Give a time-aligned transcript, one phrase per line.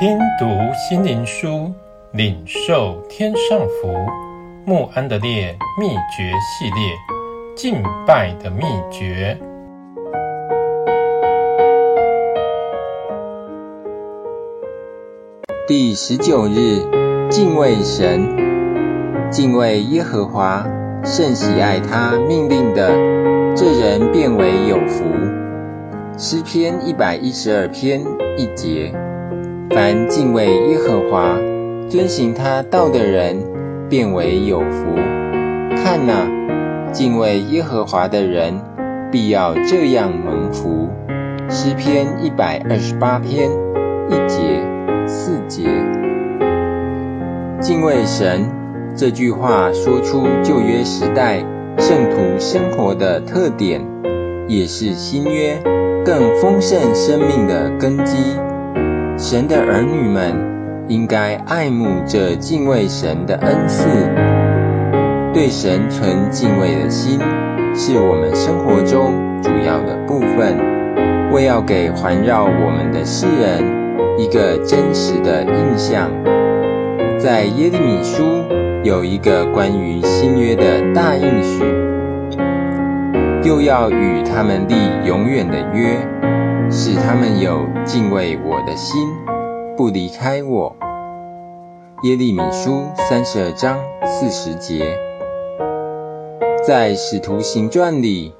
[0.00, 1.72] 听读心灵书，
[2.12, 3.92] 领受天上福。
[4.64, 6.94] 穆安德烈秘诀系列，
[7.56, 8.62] 敬拜的秘
[8.92, 9.36] 诀。
[15.66, 16.78] 第十九日，
[17.28, 20.64] 敬畏神，敬畏耶和华，
[21.02, 22.86] 甚喜爱他命令的，
[23.56, 25.02] 这人变为有福。
[26.16, 28.00] 诗篇一百一十二篇
[28.36, 28.94] 一节：
[29.70, 31.38] 凡敬畏耶和华、
[31.90, 33.36] 遵行他道的人，
[33.88, 34.94] 便为有福。
[35.76, 36.26] 看哪，
[36.92, 38.60] 敬畏耶和华的人，
[39.12, 40.88] 必要这样蒙福。
[41.50, 43.50] 诗篇一百二十八篇
[44.08, 44.62] 一节、
[45.06, 45.64] 四节。
[47.60, 48.50] 敬畏神
[48.96, 51.44] 这句话，说出旧约时代
[51.78, 53.84] 圣徒生活的特点，
[54.48, 55.62] 也是新约
[56.04, 58.16] 更丰盛生命的根基。
[59.18, 60.32] 神的儿女们
[60.86, 63.88] 应该爱慕这敬畏神的恩赐，
[65.34, 67.18] 对神存敬畏的心，
[67.74, 70.56] 是我们生活中主要的部分，
[71.32, 73.60] 为要给环绕我们的世人
[74.18, 76.12] 一个真实的印象。
[77.18, 78.22] 在耶利米书
[78.84, 81.64] 有一个关于新约的大应许。
[83.42, 85.96] 又要与他们立永远的约，
[87.18, 89.12] 他们有敬畏我的心，
[89.76, 90.76] 不离开我。
[92.04, 94.96] 耶利米书三十二章四十节。
[96.64, 98.32] 在使徒行传里，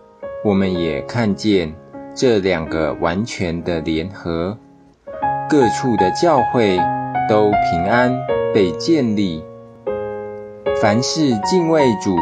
[0.45, 1.75] 我们也看见
[2.15, 4.57] 这两个完全的联合，
[5.51, 6.79] 各处的教会
[7.29, 8.17] 都平安
[8.55, 9.42] 被建立。
[10.81, 12.15] 凡是敬畏主，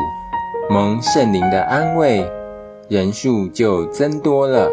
[0.70, 2.27] 蒙圣灵的安慰。
[2.89, 4.70] 人数就增多了，《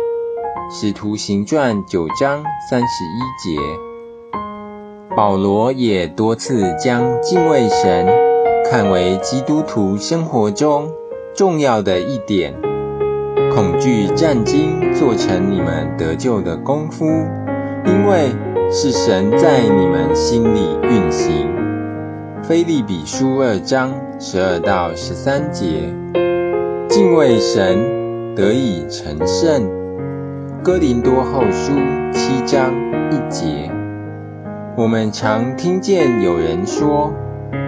[0.71, 3.59] 使徒行传》九章三十一节。
[5.15, 8.07] 保罗也多次将敬畏神
[8.69, 10.91] 看为基督徒生活中
[11.35, 12.53] 重要的一点。
[13.53, 17.05] 恐惧战兢做成你们得救的功夫，
[17.85, 18.31] 因为
[18.71, 21.47] 是神在你们心里运行。
[22.43, 25.93] 腓利比书二章十二到十三节。
[26.89, 28.03] 敬畏神。
[28.35, 29.69] 得以成圣，
[30.63, 31.73] 哥林多后书
[32.13, 32.73] 七章
[33.11, 33.69] 一节。
[34.77, 37.13] 我们常听见有人说，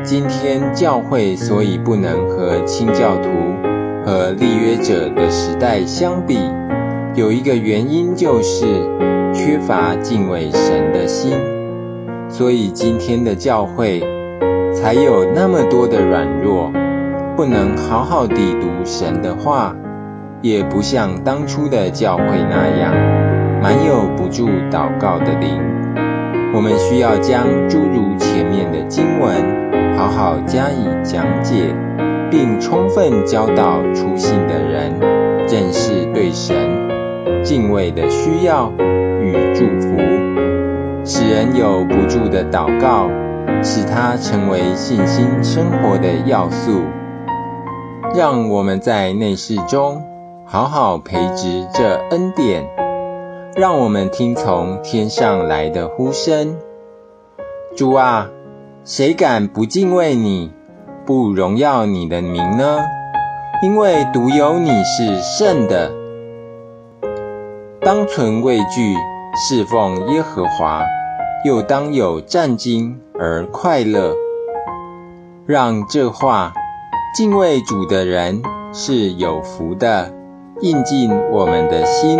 [0.02, 3.28] 今天教会所以不能和清教徒
[4.06, 6.40] 和立约者的时代相比，
[7.16, 8.66] 有一个原因就是
[9.34, 11.34] 缺乏敬畏神的心，
[12.30, 14.00] 所以今天的教会
[14.74, 16.72] 才有那么多的软弱，
[17.36, 19.76] 不能好好地读神的话。
[20.46, 22.94] 也不像当初的教会那样，
[23.64, 25.60] 满有不住祷告的灵。
[26.54, 31.74] 我们需要将诸如前面的经文，好好加以讲解，
[32.30, 34.94] 并充分教导初信的人，
[35.48, 36.56] 认识对神
[37.44, 38.72] 敬畏的需要
[39.24, 39.98] 与祝福，
[41.04, 43.10] 使人有不住的祷告，
[43.64, 46.84] 使它成为信心生活的要素。
[48.14, 50.15] 让我们在内室中。
[50.48, 52.70] 好好培植这恩典，
[53.56, 56.56] 让我们听从天上来的呼声。
[57.76, 58.30] 主啊，
[58.84, 60.52] 谁敢不敬畏你，
[61.04, 62.80] 不荣耀你的名呢？
[63.64, 65.92] 因为独有你是圣的。
[67.82, 68.96] 当存畏惧，
[69.36, 70.84] 侍奉耶和华，
[71.44, 74.14] 又当有战兢而快乐。
[75.48, 76.54] 让这话，
[77.16, 80.14] 敬畏主的人是有福的。
[80.62, 82.18] 印进我们的心，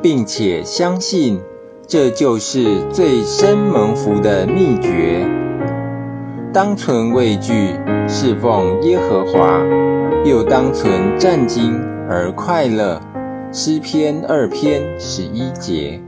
[0.00, 1.40] 并且相信
[1.88, 5.28] 这就是最深蒙福的秘诀。
[6.52, 7.74] 当存畏惧，
[8.06, 9.60] 侍奉耶和华，
[10.24, 13.00] 又当存战兢而快乐。
[13.52, 16.00] 诗篇二篇十一节。